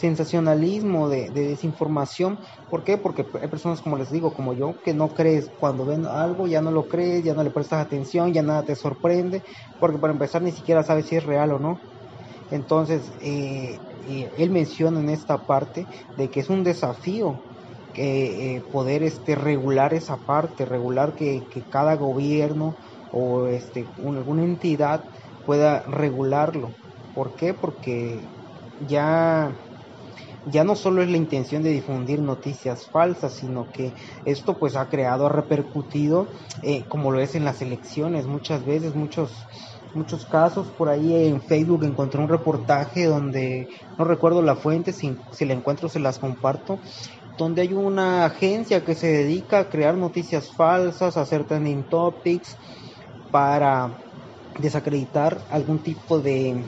sensacionalismo, 0.00 1.08
de, 1.08 1.30
desinformación. 1.32 2.38
¿Por 2.68 2.84
qué? 2.84 2.98
Porque 2.98 3.26
hay 3.40 3.48
personas, 3.48 3.82
como 3.82 3.96
les 3.96 4.10
digo, 4.10 4.32
como 4.34 4.54
yo, 4.54 4.80
que 4.82 4.94
no 4.94 5.14
crees 5.14 5.52
cuando 5.58 5.86
ven 5.86 6.06
algo, 6.06 6.46
ya 6.48 6.62
no 6.62 6.70
lo 6.72 6.86
crees, 6.88 7.24
ya 7.24 7.34
no 7.34 7.44
le 7.44 7.50
prestas 7.52 7.80
atención, 7.84 8.32
ya 8.32 8.42
nada 8.42 8.64
te 8.64 8.76
sorprende, 8.76 9.42
porque 9.78 9.98
para 9.98 10.12
empezar 10.12 10.42
ni 10.42 10.52
siquiera 10.52 10.82
sabes 10.82 11.06
si 11.06 11.16
es 11.16 11.24
real 11.24 11.52
o 11.52 11.58
no. 11.60 11.82
Entonces, 12.48 13.12
eh, 13.20 13.78
eh, 14.06 14.32
él 14.36 14.50
menciona 14.50 15.00
en 15.00 15.08
esta 15.10 15.38
parte 15.46 15.88
de 16.14 16.30
que 16.30 16.40
es 16.40 16.50
un 16.50 16.64
desafío 16.64 17.44
eh, 17.94 18.62
poder 18.70 19.02
este, 19.02 19.34
regular 19.34 19.94
esa 19.94 20.16
parte, 20.18 20.64
regular 20.64 21.14
que, 21.14 21.46
que 21.50 21.64
cada 21.68 21.96
gobierno 21.96 22.76
o 23.10 23.46
este, 23.48 23.92
alguna 23.98 24.44
entidad 24.44 25.04
pueda 25.44 25.82
regularlo. 25.86 26.76
¿Por 27.12 27.34
qué? 27.34 27.54
Porque 27.54 28.28
ya 28.78 29.56
ya 30.44 30.64
no 30.64 30.74
solo 30.76 31.02
es 31.02 31.10
la 31.10 31.16
intención 31.16 31.62
de 31.62 31.70
difundir 31.70 32.20
noticias 32.20 32.88
falsas, 32.90 33.36
sino 33.36 33.70
que 33.72 33.94
esto 34.24 34.58
pues 34.58 34.76
ha 34.76 34.88
creado, 34.88 35.26
ha 35.26 35.28
repercutido, 35.32 36.30
eh, 36.62 36.86
como 36.88 37.10
lo 37.10 37.20
es 37.20 37.34
en 37.34 37.44
las 37.44 37.62
elecciones, 37.62 38.26
muchas 38.26 38.64
veces, 38.64 38.94
muchos 38.94 39.46
muchos 39.92 40.24
casos. 40.26 40.72
Por 40.76 40.88
ahí 40.88 41.26
en 41.26 41.42
Facebook 41.42 41.84
encontré 41.84 42.20
un 42.20 42.28
reportaje 42.28 43.06
donde 43.06 43.66
no 43.98 44.04
recuerdo 44.04 44.40
la 44.42 44.54
fuente 44.56 44.92
si, 44.92 45.16
si 45.32 45.44
la 45.44 45.54
encuentro 45.54 45.88
se 45.88 45.98
las 46.00 46.18
comparto 46.18 46.80
donde 47.36 47.62
hay 47.62 47.72
una 47.72 48.24
agencia 48.26 48.84
que 48.84 48.94
se 48.94 49.06
dedica 49.08 49.60
a 49.60 49.68
crear 49.70 49.96
noticias 49.96 50.54
falsas 50.56 51.16
a 51.16 51.22
hacer 51.22 51.46
trending 51.46 51.88
topics 51.88 52.56
para 53.30 53.98
desacreditar 54.58 55.46
algún 55.48 55.82
tipo 55.82 56.20
de 56.20 56.66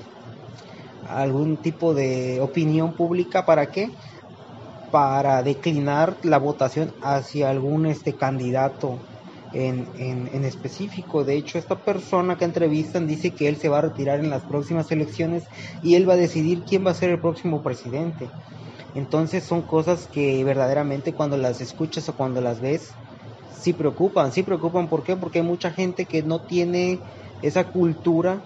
algún 1.06 1.56
tipo 1.58 1.94
de 1.94 2.40
opinión 2.40 2.94
pública 2.94 3.44
para 3.44 3.70
qué 3.70 3.88
para 4.90 5.42
declinar 5.42 6.18
la 6.22 6.38
votación 6.38 6.92
hacia 7.00 7.48
algún 7.48 7.86
este 7.86 8.14
candidato 8.14 8.98
en, 9.54 9.88
en, 9.96 10.44
específico. 10.44 11.24
De 11.24 11.34
hecho, 11.34 11.58
esta 11.58 11.82
persona 11.82 12.36
que 12.36 12.44
entrevistan 12.44 13.06
dice 13.06 13.34
que 13.34 13.48
él 13.48 13.56
se 13.56 13.70
va 13.70 13.78
a 13.78 13.82
retirar 13.82 14.20
en 14.20 14.28
las 14.28 14.44
próximas 14.44 14.90
elecciones 14.90 15.44
y 15.82 15.94
él 15.94 16.06
va 16.08 16.12
a 16.12 16.16
decidir 16.16 16.64
quién 16.68 16.84
va 16.86 16.90
a 16.90 16.94
ser 16.94 17.08
el 17.08 17.20
próximo 17.20 17.62
presidente. 17.62 18.28
Entonces 18.94 19.44
son 19.44 19.62
cosas 19.62 20.08
que 20.12 20.44
verdaderamente 20.44 21.14
cuando 21.14 21.38
las 21.38 21.60
escuchas 21.62 22.08
o 22.10 22.14
cuando 22.14 22.42
las 22.42 22.60
ves, 22.60 22.90
sí 23.62 23.72
preocupan, 23.72 24.32
sí 24.32 24.42
preocupan. 24.42 24.88
¿Por 24.88 25.02
qué? 25.02 25.16
Porque 25.16 25.38
hay 25.38 25.44
mucha 25.44 25.70
gente 25.70 26.04
que 26.04 26.22
no 26.22 26.44
tiene 26.44 27.00
esa 27.40 27.64
cultura 27.64 28.42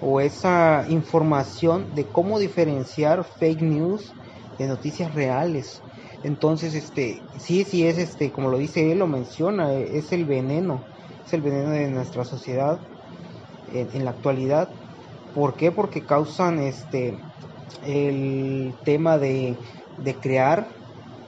o 0.00 0.20
esa 0.20 0.84
información 0.88 1.94
de 1.94 2.10
cómo 2.10 2.38
diferenciar 2.38 3.24
fake 3.24 3.62
news 3.62 4.16
de 4.58 4.66
noticias 4.66 5.14
reales. 5.14 5.82
Entonces, 6.22 6.74
este, 6.74 7.22
sí, 7.38 7.64
sí 7.64 7.86
es 7.86 7.98
este, 7.98 8.32
como 8.32 8.48
lo 8.48 8.58
dice 8.58 8.90
él, 8.90 8.98
lo 8.98 9.06
menciona, 9.06 9.74
es 9.74 10.12
el 10.12 10.24
veneno, 10.24 10.86
es 11.24 11.32
el 11.32 11.42
veneno 11.42 11.70
de 11.70 11.90
nuestra 11.90 12.24
sociedad 12.24 12.80
en, 13.66 14.04
la 14.04 14.10
actualidad. 14.10 14.68
¿Por 15.32 15.56
qué? 15.56 15.72
Porque 15.72 16.04
causan 16.04 16.60
este 16.60 17.24
el 17.82 18.80
tema 18.84 19.18
de, 19.18 19.58
de 19.96 20.20
crear 20.20 20.68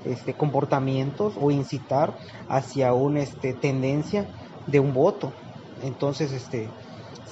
este 0.05 0.37
comportamientos 0.37 1.35
o 1.37 1.51
incitar 1.51 2.15
hacia 2.49 2.95
una 2.95 3.23
este 3.23 3.55
tendencia 3.55 4.29
de 4.67 4.81
un 4.81 4.93
voto. 4.93 5.35
Entonces, 5.77 6.33
este 6.33 6.73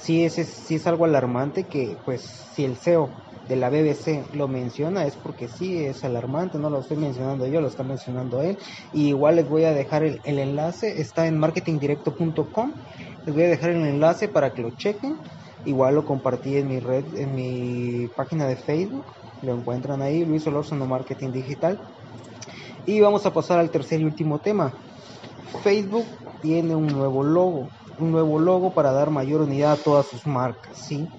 sí 0.05 0.23
es, 0.23 0.35
sí 0.35 0.75
es 0.75 0.85
algo 0.85 1.05
alarmante 1.05 1.67
que 1.67 1.97
pues 2.05 2.21
si 2.53 2.63
el 2.63 2.77
CEO 2.77 3.09
de 3.47 3.55
la 3.55 3.69
BBC 3.69 4.29
lo 4.33 4.47
menciona 4.47 5.05
es 5.05 5.17
porque 5.17 5.47
sí 5.47 5.83
es 5.83 6.03
alarmante, 6.03 6.59
no 6.59 6.69
lo 6.69 6.79
estoy 6.79 6.97
mencionando 6.97 7.47
yo, 7.47 7.59
lo 7.59 7.67
está 7.67 7.83
mencionando 7.83 8.41
él. 8.41 8.57
Y 8.91 9.09
igual 9.09 9.37
les 9.37 9.47
voy 9.47 9.63
a 9.63 9.73
dejar 9.73 10.03
el, 10.03 10.19
enlace, 10.23 11.01
está 11.01 11.25
en 11.27 11.39
marketingdirecto.com, 11.39 12.73
les 13.25 13.35
voy 13.35 13.43
a 13.43 13.47
dejar 13.47 13.71
el 13.71 13.83
enlace 13.85 14.27
para 14.29 14.53
que 14.53 14.61
lo 14.61 14.71
chequen. 14.71 15.17
Igual 15.63 15.95
lo 15.95 16.05
compartí 16.05 16.57
en 16.57 16.67
mi 16.67 16.79
red, 16.79 17.05
en 17.15 17.33
mi 17.33 18.07
página 18.15 18.47
de 18.47 18.55
Facebook, 18.55 19.05
lo 19.41 19.55
encuentran 19.55 20.03
ahí, 20.03 20.23
Luis 20.23 20.45
Olórzano 20.45 20.85
Marketing 20.85 21.31
Digital. 21.31 21.79
Y 22.85 22.99
vamos 22.99 23.25
a 23.25 23.33
pasar 23.33 23.57
al 23.57 23.71
tercer 23.71 24.01
y 24.01 24.03
último 24.03 24.39
tema. 24.39 24.71
Facebook 25.63 26.05
tiene 26.39 26.75
un 26.75 26.85
nuevo 26.85 27.23
logo 27.23 27.71
un 27.97 28.11
nuevo 28.11 28.39
logo 28.39 28.73
para 28.73 28.91
dar 28.91 29.09
mayor 29.11 29.41
unidad 29.41 29.73
a 29.73 29.83
todas 29.83 30.07
sus 30.07 30.25
marcas, 30.25 30.77
¿sí? 30.85 31.13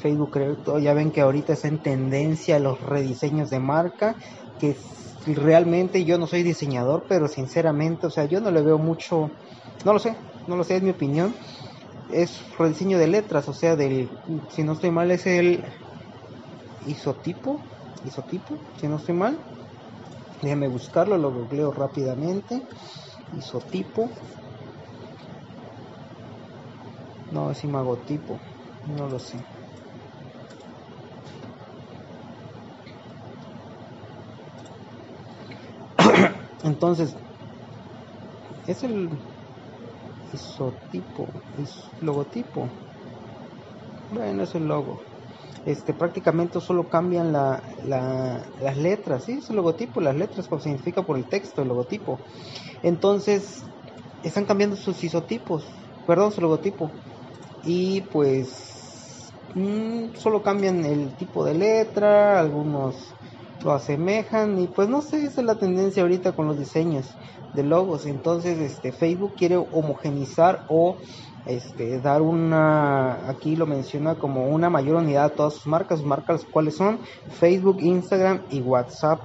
Facebook 0.00 0.30
creo, 0.32 0.78
ya 0.78 0.94
ven 0.94 1.12
que 1.12 1.20
ahorita 1.20 1.52
está 1.52 1.68
en 1.68 1.82
tendencia 1.82 2.58
los 2.58 2.80
rediseños 2.80 3.50
de 3.50 3.60
marca, 3.60 4.16
que 4.58 4.76
realmente 5.26 6.04
yo 6.04 6.18
no 6.18 6.26
soy 6.26 6.42
diseñador, 6.42 7.04
pero 7.08 7.28
sinceramente, 7.28 8.06
o 8.06 8.10
sea, 8.10 8.24
yo 8.24 8.40
no 8.40 8.50
le 8.50 8.62
veo 8.62 8.78
mucho, 8.78 9.28
no 9.84 9.92
lo 9.92 9.98
sé, 9.98 10.16
no 10.46 10.56
lo 10.56 10.64
sé, 10.64 10.76
es 10.76 10.82
mi 10.82 10.90
opinión, 10.90 11.34
es 12.08 12.40
rediseño 12.58 12.98
de 12.98 13.08
letras, 13.08 13.48
o 13.48 13.52
sea, 13.52 13.76
del, 13.76 14.10
si 14.48 14.62
no 14.62 14.72
estoy 14.72 14.90
mal, 14.90 15.10
es 15.10 15.26
el 15.26 15.64
isotipo, 16.82 17.60
isotipo, 18.02 18.58
si 18.78 18.88
no 18.88 18.96
estoy 18.96 19.14
mal, 19.14 19.38
déjame 20.42 20.68
buscarlo, 20.68 21.16
lo 21.18 21.32
googleo 21.32 21.70
rápidamente, 21.72 22.62
isotipo, 23.32 24.10
No, 27.30 27.50
es 27.50 27.64
imagotipo. 27.64 28.44
No 28.84 29.08
lo 29.08 29.18
sé. 29.18 29.48
Entonces, 36.64 37.16
es 38.64 38.82
el 38.84 39.22
isotipo, 40.32 41.26
es 41.52 41.94
logotipo. 42.00 42.60
Bueno, 44.08 44.42
es 44.42 44.54
el 44.54 44.64
logo. 44.66 45.06
Este, 45.64 45.94
prácticamente 45.94 46.60
solo 46.60 46.88
cambian 46.88 47.32
la, 47.32 47.62
las 47.84 48.76
letras, 48.76 49.24
¿sí? 49.24 49.32
Es 49.38 49.50
el 49.50 49.56
logotipo, 49.56 50.00
las 50.00 50.16
letras, 50.16 50.48
como 50.48 50.60
significa 50.60 51.04
por 51.04 51.18
el 51.18 51.28
texto, 51.28 51.62
el 51.62 51.68
logotipo. 51.68 52.24
Entonces, 52.82 53.70
están 54.22 54.46
cambiando 54.46 54.76
sus 54.76 55.04
isotipos, 55.04 55.90
perdón, 56.06 56.32
su 56.32 56.40
logotipo. 56.42 57.00
Y 57.62 58.02
pues, 58.10 59.34
mm, 59.54 60.14
solo 60.14 60.42
cambian 60.42 60.84
el 60.84 61.16
tipo 61.16 61.44
de 61.44 61.54
letra, 61.54 62.40
algunos 62.40 63.16
lo 63.62 63.72
asemejan 63.72 64.58
y 64.58 64.68
pues 64.68 64.88
no 64.88 65.02
sé, 65.02 65.24
esa 65.24 65.42
es 65.42 65.46
la 65.46 65.58
tendencia 65.58 66.02
ahorita 66.02 66.32
con 66.32 66.46
los 66.46 66.58
diseños 66.58 67.18
de 67.52 67.62
logos. 67.62 68.06
Entonces, 68.06 68.58
este 68.58 68.92
Facebook 68.92 69.34
quiere 69.36 69.56
homogenizar 69.56 70.64
o 70.68 70.96
este 71.44 72.00
dar 72.00 72.22
una 72.22 73.28
aquí 73.28 73.56
lo 73.56 73.66
menciona 73.66 74.16
como 74.16 74.48
una 74.48 74.70
mayor 74.70 74.96
unidad 74.96 75.24
a 75.26 75.34
todas 75.34 75.54
sus 75.54 75.66
marcas, 75.66 75.98
sus 76.00 76.08
marcas 76.08 76.44
cuáles 76.50 76.76
son 76.76 77.00
Facebook, 77.28 77.78
Instagram 77.80 78.44
y 78.48 78.60
WhatsApp. 78.62 79.20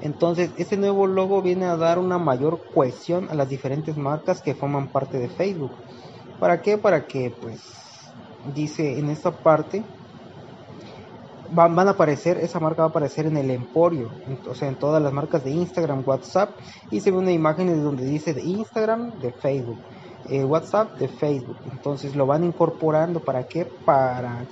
Entonces, 0.00 0.52
este 0.56 0.76
nuevo 0.76 1.06
logo 1.06 1.42
viene 1.42 1.66
a 1.66 1.76
dar 1.76 1.98
una 1.98 2.18
mayor 2.18 2.64
cohesión 2.72 3.28
a 3.30 3.34
las 3.34 3.48
diferentes 3.48 3.96
marcas 3.96 4.40
que 4.42 4.54
forman 4.54 4.90
parte 4.90 5.18
de 5.18 5.28
Facebook. 5.28 5.80
¿Para 6.40 6.60
qué? 6.62 6.78
Para 6.78 7.06
que 7.06 7.30
pues 7.40 7.60
dice 8.54 8.98
en 8.98 9.10
esta 9.10 9.30
parte 9.30 9.84
van, 11.50 11.78
a 11.78 11.90
aparecer, 11.90 12.38
esa 12.38 12.60
marca 12.60 12.82
va 12.82 12.86
a 12.86 12.90
aparecer 12.90 13.26
en 13.26 13.36
el 13.36 13.50
emporio, 13.50 14.08
o 14.48 14.54
sea, 14.54 14.68
en 14.68 14.78
todas 14.78 15.02
las 15.02 15.12
marcas 15.12 15.44
de 15.44 15.50
Instagram, 15.50 16.02
WhatsApp, 16.06 16.50
y 16.90 17.00
se 17.00 17.10
ve 17.10 17.18
una 17.18 17.32
imagen 17.32 17.66
de 17.66 17.76
donde 17.76 18.04
dice 18.04 18.34
de 18.34 18.42
Instagram, 18.42 19.18
de 19.18 19.32
Facebook, 19.32 19.80
eh, 20.24 20.44
WhatsApp, 20.44 20.96
de 20.98 21.08
Facebook. 21.08 21.56
Entonces 21.72 22.14
lo 22.14 22.26
van 22.26 22.44
incorporando, 22.44 23.20
¿para 23.20 23.44
qué? 23.44 23.66
Para 23.84 24.46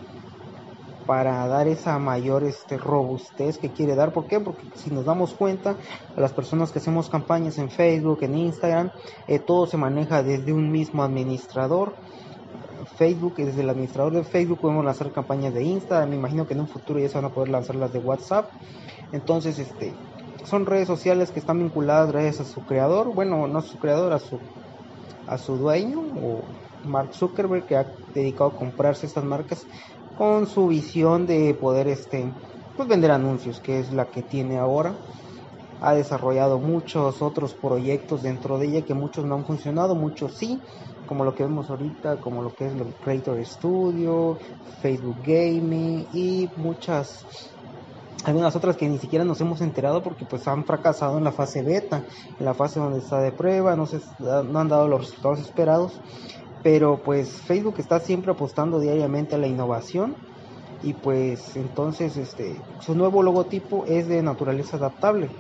para 1.09 1.47
dar 1.47 1.69
esa 1.69 1.99
mayor 1.99 2.45
este, 2.45 2.77
robustez 2.77 3.57
que 3.57 3.71
quiere 3.71 3.95
dar. 3.95 4.13
¿Por 4.13 4.27
qué? 4.27 4.41
Porque 4.41 4.65
si 4.75 4.91
nos 4.91 5.07
damos 5.07 5.33
cuenta, 5.33 5.75
a 6.15 6.21
las 6.21 6.35
personas 6.35 6.71
que 6.71 6.81
hacemos 6.81 7.09
campañas 7.09 7.57
en 7.57 7.71
Facebook, 7.71 8.19
en 8.21 8.37
Instagram, 8.37 8.91
eh, 9.27 9.39
todo 9.39 9.67
se 9.67 9.79
maneja 9.79 10.23
desde 10.23 10.53
un 10.53 10.71
mismo 10.71 11.03
administrador 11.03 11.95
Facebook, 12.99 13.37
desde 13.37 13.63
el 13.63 13.71
administrador 13.71 14.13
de 14.13 14.23
Facebook 14.23 14.59
podemos 14.61 14.85
lanzar 14.85 15.11
campañas 15.11 15.55
de 15.55 15.63
Instagram, 15.63 16.11
me 16.11 16.17
imagino 16.17 16.47
que 16.47 16.53
en 16.53 16.61
un 16.61 16.69
futuro 16.69 17.01
ya 17.01 17.09
se 17.09 17.15
van 17.15 17.25
a 17.25 17.31
poder 17.31 17.49
lanzar 17.49 17.77
las 17.77 17.91
de 17.91 18.01
WhatsApp. 18.01 18.51
Entonces, 19.11 19.59
este, 19.59 19.95
son 20.45 20.67
redes 20.67 20.89
sociales 20.89 21.31
que 21.31 21.39
están 21.39 21.59
vinculadas 21.59 22.13
gracias 22.13 22.41
a 22.41 22.45
su 22.45 22.67
creador, 22.67 23.15
bueno, 23.15 23.49
no 23.49 23.61
a 23.61 23.63
su 23.63 23.79
creador, 23.79 24.13
a 24.13 24.19
su, 24.19 24.39
a 25.27 25.39
su 25.39 25.57
dueño, 25.57 26.01
o 26.23 26.43
Mark 26.85 27.15
Zuckerberg, 27.15 27.65
que 27.65 27.77
ha 27.77 27.87
dedicado 28.13 28.51
a 28.51 28.57
comprarse 28.57 29.07
estas 29.07 29.25
marcas 29.25 29.67
con 30.19 30.49
su 30.49 30.67
visión 30.67 31.27
de 31.27 31.55
poder 31.55 31.87
este, 31.87 32.31
pues 32.77 32.89
vender 32.89 33.13
anuncios, 33.13 33.61
que 33.61 33.79
es 33.79 33.93
la 33.93 34.07
que 34.07 34.23
tiene 34.23 34.59
ahora. 34.59 34.93
Ha 35.81 35.95
desarrollado 35.95 36.59
muchos 36.59 37.23
otros 37.23 37.55
proyectos 37.55 38.25
dentro 38.25 38.59
de 38.59 38.67
ella 38.67 38.83
que 38.83 38.95
muchos 38.95 39.25
no 39.25 39.37
han 39.37 39.45
funcionado, 39.45 39.95
muchos 39.95 40.35
sí, 40.35 40.61
como 41.07 41.25
lo 41.25 41.37
que 41.37 41.45
vemos 41.45 41.71
ahorita, 41.71 42.17
como 42.17 42.43
lo 42.43 42.53
que 42.53 42.67
es 42.67 42.73
el 42.73 42.93
Creator 43.05 43.47
Studio, 43.47 44.37
Facebook 44.83 45.19
Gaming 45.25 46.07
y 46.13 46.51
muchas 46.57 47.25
algunas 48.25 48.57
otras 48.57 48.77
que 48.77 48.89
ni 48.89 48.99
siquiera 48.99 49.25
nos 49.25 49.41
hemos 49.41 49.61
enterado 49.61 50.03
porque 50.03 50.25
pues 50.25 50.47
han 50.49 50.65
fracasado 50.65 51.19
en 51.19 51.25
la 51.25 51.31
fase 51.31 51.63
beta, 51.63 52.03
en 52.39 52.45
la 52.45 52.53
fase 52.53 52.81
donde 52.81 52.99
está 52.99 53.21
de 53.21 53.31
prueba, 53.31 53.77
no, 53.77 53.87
se, 53.87 54.01
no 54.19 54.59
han 54.59 54.69
dado 54.69 54.89
los 54.89 55.03
resultados 55.03 55.39
esperados, 55.39 55.93
pero 56.63 57.03
pues 57.03 57.31
Facebook 57.43 57.77
está 57.79 58.01
siempre 58.01 58.33
apostando 58.33 58.81
diariamente 58.81 59.35
a 59.35 59.39
la 59.39 59.47
innovación 59.47 60.17
y 60.83 60.93
pues 60.93 61.57
entonces 61.57 62.17
este 62.17 62.61
su 62.81 62.95
nuevo 62.95 63.23
logotipo 63.23 63.85
es 63.87 64.09
de 64.09 64.23
naturaleza 64.23 64.77
adaptable 64.77 65.31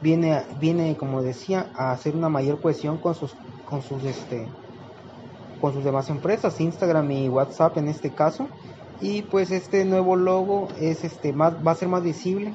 viene, 0.00 0.42
viene 0.58 0.96
como 0.96 1.22
decía, 1.22 1.70
a 1.74 1.92
hacer 1.92 2.14
una 2.16 2.28
mayor 2.28 2.60
cohesión 2.60 2.98
con 2.98 3.14
sus, 3.14 3.32
con 3.64 3.82
sus, 3.82 4.04
este, 4.04 4.48
con 5.60 5.72
sus 5.72 5.84
demás 5.84 6.10
empresas, 6.10 6.60
Instagram 6.60 7.10
y 7.10 7.28
WhatsApp 7.28 7.78
en 7.78 7.88
este 7.88 8.10
caso. 8.14 8.48
Y 9.00 9.22
pues 9.22 9.50
este 9.50 9.84
nuevo 9.84 10.16
logo 10.16 10.68
es 10.80 11.04
este 11.04 11.32
más, 11.32 11.54
va 11.66 11.72
a 11.72 11.76
ser 11.76 11.88
más 11.88 12.02
visible 12.02 12.54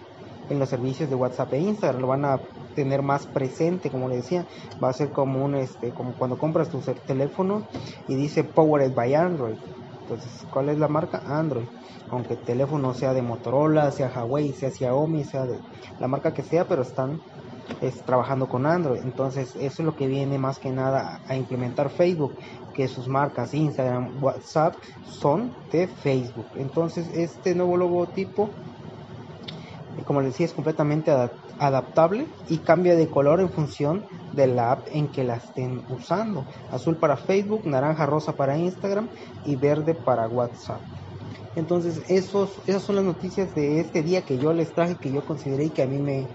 en 0.49 0.59
los 0.59 0.69
servicios 0.69 1.09
de 1.09 1.15
WhatsApp 1.15 1.53
e 1.53 1.59
Instagram, 1.59 2.01
lo 2.01 2.07
van 2.07 2.25
a 2.25 2.41
tener 2.73 3.01
más 3.01 3.27
presente, 3.27 3.91
como 3.91 4.09
le 4.09 4.17
decía, 4.17 4.45
va 4.83 4.89
a 4.89 4.93
ser 4.93 5.11
como 5.11 5.43
un 5.43 5.55
este, 5.55 5.93
como 5.93 6.15
cuando 6.15 6.37
compras 6.37 6.69
tu 6.69 6.81
teléfono 7.05 7.67
y 8.07 8.15
dice 8.15 8.43
Powered 8.43 8.93
by 8.93 9.13
Android. 9.15 9.57
Entonces, 10.01 10.45
¿cuál 10.49 10.69
es 10.69 10.77
la 10.77 10.87
marca? 10.87 11.21
Android. 11.25 11.67
Aunque 12.09 12.33
el 12.33 12.43
teléfono 12.43 12.93
sea 12.93 13.13
de 13.13 13.21
Motorola, 13.21 13.91
sea 13.91 14.09
Huawei, 14.09 14.53
sea 14.53 14.71
Xiaomi, 14.71 15.23
sea 15.23 15.45
de 15.45 15.59
la 15.99 16.07
marca 16.07 16.33
que 16.33 16.43
sea, 16.43 16.67
pero 16.67 16.81
están 16.81 17.21
es, 17.81 18.03
trabajando 18.03 18.47
con 18.47 18.65
Android. 18.65 19.01
Entonces, 19.03 19.55
eso 19.55 19.81
es 19.81 19.85
lo 19.85 19.95
que 19.95 20.07
viene 20.07 20.37
más 20.37 20.59
que 20.59 20.71
nada 20.71 21.19
a 21.27 21.35
implementar 21.35 21.89
Facebook, 21.89 22.35
que 22.73 22.87
sus 22.87 23.07
marcas 23.07 23.53
Instagram, 23.53 24.21
WhatsApp 24.21 24.75
son 25.01 25.55
de 25.69 25.87
Facebook. 25.87 26.49
Entonces, 26.55 27.09
este 27.13 27.55
nuevo 27.55 27.77
logotipo, 27.77 28.57
como 30.05 30.21
les 30.21 30.31
decía, 30.31 30.45
es 30.45 30.53
completamente 30.53 31.11
adaptable 31.59 32.27
y 32.47 32.57
cambia 32.59 32.95
de 32.95 33.09
color 33.09 33.41
en 33.41 33.49
función 33.49 34.05
de 34.33 34.47
la 34.47 34.71
app 34.71 34.87
en 34.91 35.11
que 35.11 35.23
la 35.23 35.35
estén 35.35 35.81
usando. 35.89 36.45
Azul 36.71 36.97
para 36.97 37.17
Facebook, 37.17 37.65
naranja, 37.65 38.05
rosa 38.05 38.33
para 38.33 38.57
Instagram 38.57 39.09
y 39.45 39.55
verde 39.55 39.93
para 39.93 40.27
WhatsApp. 40.27 40.81
Entonces, 41.55 42.01
esos, 42.09 42.49
esas 42.67 42.83
son 42.83 42.95
las 42.95 43.05
noticias 43.05 43.53
de 43.53 43.79
este 43.79 44.01
día 44.01 44.21
que 44.21 44.37
yo 44.37 44.53
les 44.53 44.73
traje, 44.73 44.95
que 44.99 45.11
yo 45.11 45.23
consideré 45.25 45.65
y 45.65 45.69
que 45.69 45.83
a 45.83 45.87
mí 45.87 45.99
me 45.99 46.25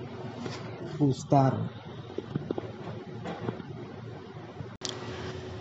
gustaron. 0.98 1.75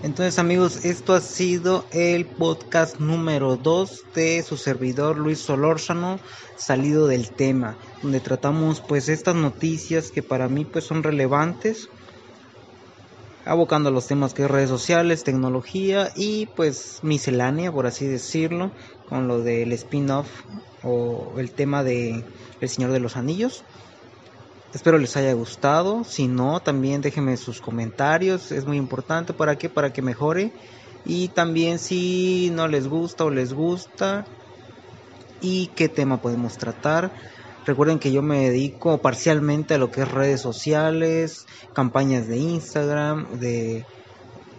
Entonces 0.06 0.38
amigos, 0.38 0.86
esto 0.86 1.16
ha 1.16 1.20
sido 1.20 1.84
el 1.92 2.28
podcast 2.28 3.00
número 3.00 3.56
2 3.56 4.04
de 4.14 4.44
su 4.44 4.56
servidor 4.56 5.18
Luis 5.18 5.40
Solórzano, 5.40 6.20
salido 6.56 7.08
del 7.08 7.32
tema, 7.32 7.76
donde 8.04 8.20
tratamos 8.20 8.82
pues 8.82 9.10
estas 9.10 9.34
noticias 9.34 10.12
que 10.12 10.22
para 10.22 10.48
mí 10.48 10.64
pues 10.64 10.86
son 10.86 11.02
relevantes 11.02 11.90
abocando 13.46 13.90
a 13.90 13.92
los 13.92 14.06
temas 14.06 14.36
que 14.36 14.44
es 14.44 14.52
redes 14.52 14.70
sociales, 14.70 15.24
tecnología 15.24 16.12
y 16.16 16.46
pues 16.56 17.00
miscelánea, 17.02 17.72
por 17.72 17.88
así 17.88 18.06
decirlo, 18.06 18.70
con 19.10 19.28
lo 19.28 19.40
del 19.42 19.72
spin-off 19.72 20.28
o 20.84 21.34
el 21.40 21.50
tema 21.50 21.84
de 21.84 22.24
El 22.62 22.70
Señor 22.70 22.92
de 22.92 23.00
los 23.00 23.18
Anillos. 23.18 23.64
Espero 24.76 24.98
les 24.98 25.16
haya 25.16 25.32
gustado, 25.32 26.04
si 26.04 26.28
no 26.28 26.60
también 26.60 27.00
déjenme 27.00 27.38
sus 27.38 27.62
comentarios, 27.62 28.52
es 28.52 28.66
muy 28.66 28.76
importante. 28.76 29.34
Para 29.34 29.58
que 29.58 29.70
para 29.70 29.94
que 29.94 30.02
mejore. 30.02 30.52
Y 31.06 31.30
también 31.30 31.80
si 31.80 32.52
no 32.54 32.68
les 32.68 32.90
gusta 32.90 33.24
o 33.24 33.30
les 33.30 33.54
gusta 33.54 34.26
y 35.40 35.68
qué 35.78 35.88
tema 35.88 36.22
podemos 36.22 36.58
tratar 36.58 37.14
Recuerden 37.66 38.00
que 38.00 38.12
yo 38.12 38.22
me 38.22 38.50
dedico 38.50 38.98
parcialmente 39.02 39.76
a 39.76 39.78
lo 39.78 39.92
que 39.92 40.02
es 40.02 40.12
redes 40.12 40.42
sociales, 40.42 41.46
campañas 41.74 42.28
de 42.28 42.38
Instagram, 42.38 43.40
de, 43.40 43.86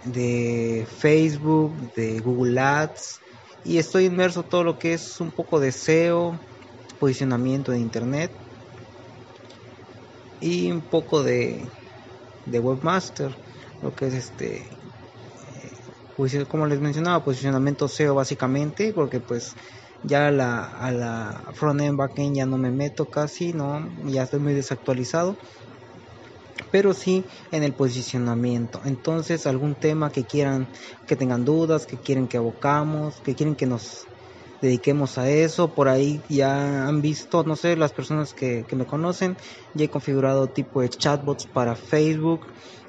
de 0.07 0.87
Facebook, 0.98 1.92
de 1.94 2.20
Google 2.20 2.59
Ads. 2.59 3.20
Y 3.64 3.76
estoy 3.76 4.07
inmerso 4.07 4.40
en 4.40 4.48
todo 4.48 4.64
lo 4.64 4.79
que 4.79 4.94
es 4.94 5.20
un 5.20 5.31
poco 5.31 5.61
de 5.61 5.72
SEO, 5.72 6.40
posicionamiento 6.98 7.70
de 7.70 7.81
Internet 7.81 8.33
y 10.40 10.70
un 10.72 10.88
poco 10.88 11.22
de, 11.22 11.68
de 12.44 12.61
webmaster, 12.61 13.37
lo 13.81 13.94
que 13.94 14.07
es 14.07 14.14
este 14.14 14.68
eh, 15.46 16.46
como 16.49 16.66
les 16.66 16.81
mencionaba, 16.81 17.25
posicionamiento 17.25 17.87
SEO 17.87 18.14
básicamente, 18.14 18.92
porque 18.94 19.20
pues 19.20 19.55
ya 20.03 20.29
a 20.29 20.31
la, 20.31 20.64
a 20.64 20.90
la 20.92 21.42
front-end, 21.55 21.96
back-end 21.99 22.37
ya 22.37 22.46
no 22.46 22.59
me 22.59 22.72
meto 22.72 23.07
casi, 23.09 23.53
no, 23.53 23.81
ya 24.07 24.22
estoy 24.25 24.40
muy 24.40 24.55
desactualizado. 24.55 25.38
Pero 26.70 26.94
sí 26.94 27.27
en 27.51 27.62
el 27.64 27.75
posicionamiento. 27.75 28.81
Entonces, 28.85 29.46
algún 29.46 29.77
tema 29.79 30.11
que 30.11 30.25
quieran, 30.25 30.70
que 31.07 31.16
tengan 31.16 31.44
dudas, 31.44 31.87
que 31.87 31.99
quieren 32.01 32.29
que 32.29 32.38
abocamos, 32.38 33.20
que 33.22 33.35
quieren 33.35 33.57
que 33.57 33.66
nos 33.66 34.09
dediquemos 34.61 35.19
a 35.19 35.31
eso. 35.31 35.75
Por 35.75 35.88
ahí 35.88 36.21
ya 36.29 36.87
han 36.87 37.03
visto, 37.03 37.45
no 37.45 37.57
sé, 37.57 37.77
las 37.77 37.92
personas 37.92 38.35
que, 38.35 38.64
que 38.69 38.77
me 38.77 38.87
conocen, 38.87 39.37
ya 39.75 39.85
he 39.85 39.90
configurado 39.90 40.49
tipo 40.49 40.81
de 40.81 40.88
chatbots 40.88 41.47
para 41.47 41.77
Facebook 41.77 42.47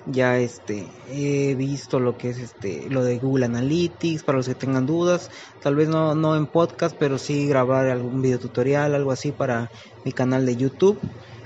ya 0.09 0.39
este 0.39 0.87
he 1.09 1.55
visto 1.55 1.99
lo 1.99 2.17
que 2.17 2.29
es 2.29 2.37
este 2.37 2.89
lo 2.89 3.03
de 3.03 3.19
Google 3.19 3.45
Analytics 3.45 4.23
para 4.23 4.37
los 4.37 4.47
que 4.47 4.55
tengan 4.55 4.85
dudas 4.85 5.29
tal 5.61 5.75
vez 5.75 5.89
no 5.89 6.15
no 6.15 6.35
en 6.37 6.47
podcast 6.47 6.95
pero 6.97 7.17
sí 7.17 7.47
grabar 7.47 7.89
algún 7.89 8.21
video 8.21 8.39
tutorial 8.39 8.95
algo 8.95 9.11
así 9.11 9.31
para 9.31 9.69
mi 10.05 10.13
canal 10.13 10.45
de 10.45 10.55
YouTube 10.55 10.99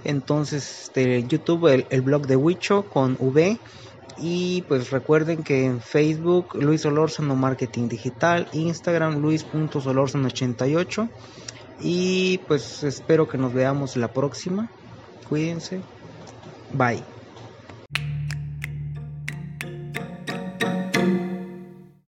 entonces 0.04 0.84
este 0.84 1.24
YouTube 1.24 1.88
el, 1.90 2.02
blog 2.02 2.28
de 2.28 2.36
Wicho 2.36 2.84
con 2.84 3.18
V 3.20 3.58
Y 4.24 4.62
pues 4.68 4.92
recuerden 4.92 5.44
que 5.44 5.66
en 5.66 5.82
Facebook 5.82 6.54
Luis 6.54 6.82
Solórzano 6.82 7.36
Marketing 7.36 7.88
Digital, 7.88 8.48
Instagram 8.54 9.20
Luis.solórzano88. 9.20 11.10
Y 11.80 12.38
pues 12.48 12.84
espero 12.84 13.28
que 13.28 13.40
nos 13.40 13.52
veamos 13.52 13.96
la 13.96 14.14
próxima. 14.14 14.70
Cuídense. 15.28 15.82
Bye. 16.72 17.11